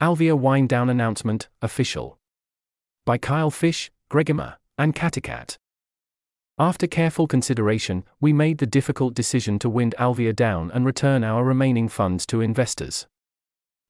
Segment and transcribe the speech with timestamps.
[0.00, 2.20] Alvea Wind Down Announcement, Official.
[3.04, 5.58] By Kyle Fish, Greghima, and Cateycat.
[6.56, 11.42] After careful consideration, we made the difficult decision to wind Alvea down and return our
[11.42, 13.08] remaining funds to investors.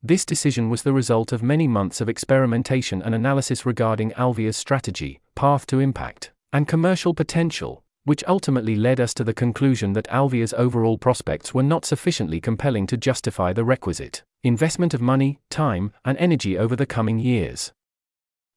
[0.00, 5.20] This decision was the result of many months of experimentation and analysis regarding Alvea's strategy,
[5.34, 10.54] path to impact, and commercial potential, which ultimately led us to the conclusion that Alvea's
[10.54, 16.16] overall prospects were not sufficiently compelling to justify the requisite investment of money, time, and
[16.18, 17.72] energy over the coming years.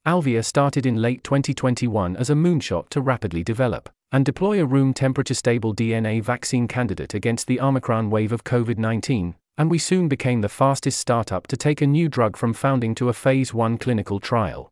[0.05, 4.93] Alvea started in late 2021 as a moonshot to rapidly develop and deploy a room
[4.93, 10.07] temperature stable DNA vaccine candidate against the Omicron wave of COVID 19, and we soon
[10.07, 13.79] became the fastest startup to take a new drug from founding to a phase 1
[13.79, 14.69] clinical trial.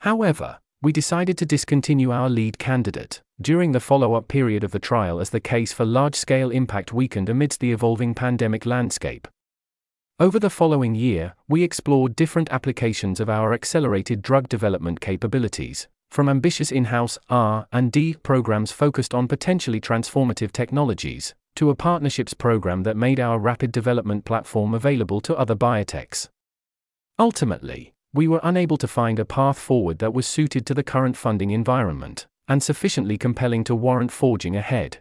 [0.00, 4.78] However, we decided to discontinue our lead candidate during the follow up period of the
[4.78, 9.26] trial as the case for large scale impact weakened amidst the evolving pandemic landscape.
[10.18, 16.28] Over the following year, we explored different applications of our accelerated drug development capabilities, from
[16.28, 23.18] ambitious in-house R&D programs focused on potentially transformative technologies, to a partnerships program that made
[23.18, 26.28] our rapid development platform available to other biotechs.
[27.18, 31.16] Ultimately, we were unable to find a path forward that was suited to the current
[31.16, 34.98] funding environment and sufficiently compelling to warrant forging ahead.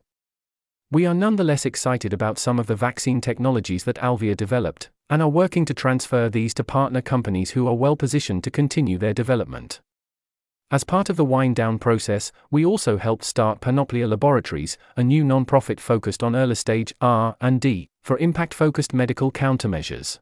[0.92, 5.30] We are nonetheless excited about some of the vaccine technologies that Alvea developed, and are
[5.30, 9.82] working to transfer these to partner companies who are well positioned to continue their development.
[10.70, 15.24] As part of the wind down process, we also helped start Panoplia Laboratories, a new
[15.26, 20.20] non-profit focused on early stage R&D for impact-focused medical countermeasures.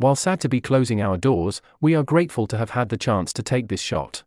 [0.00, 3.34] While sad to be closing our doors, we are grateful to have had the chance
[3.34, 4.22] to take this shot.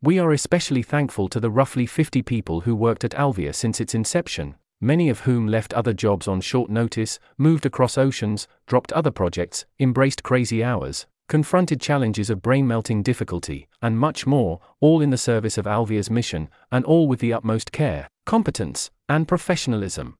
[0.00, 3.94] We are especially thankful to the roughly 50 people who worked at Alvea since its
[3.94, 9.10] inception, many of whom left other jobs on short notice, moved across oceans, dropped other
[9.10, 15.10] projects, embraced crazy hours, confronted challenges of brain melting difficulty, and much more, all in
[15.10, 20.16] the service of Alvea's mission, and all with the utmost care, competence, and professionalism.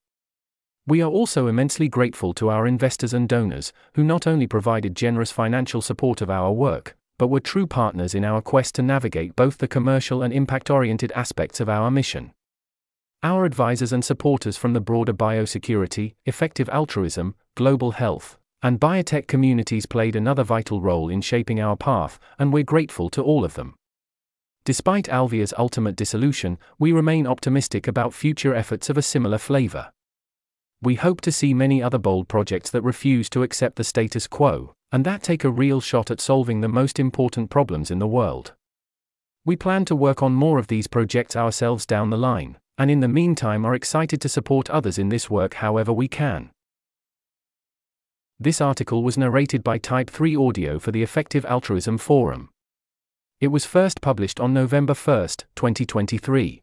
[0.88, 5.30] We are also immensely grateful to our investors and donors, who not only provided generous
[5.30, 9.58] financial support of our work, but were true partners in our quest to navigate both
[9.58, 12.32] the commercial and impact oriented aspects of our mission.
[13.22, 19.84] Our advisors and supporters from the broader biosecurity, effective altruism, global health, and biotech communities
[19.84, 23.74] played another vital role in shaping our path, and we're grateful to all of them.
[24.64, 29.90] Despite Alvea's ultimate dissolution, we remain optimistic about future efforts of a similar flavor.
[30.80, 34.74] We hope to see many other bold projects that refuse to accept the status quo,
[34.92, 38.54] and that take a real shot at solving the most important problems in the world.
[39.44, 43.00] We plan to work on more of these projects ourselves down the line, and in
[43.00, 46.50] the meantime are excited to support others in this work however we can.
[48.38, 52.50] This article was narrated by Type 3 Audio for the Effective Altruism Forum.
[53.40, 56.62] It was first published on November 1, 2023.